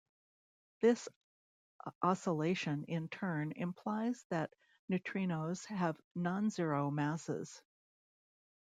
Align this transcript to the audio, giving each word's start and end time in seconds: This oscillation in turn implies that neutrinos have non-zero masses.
This 0.79 1.07
oscillation 2.01 2.85
in 2.85 3.07
turn 3.07 3.51
implies 3.51 4.25
that 4.31 4.51
neutrinos 4.91 5.63
have 5.67 5.95
non-zero 6.15 6.89
masses. 6.89 7.61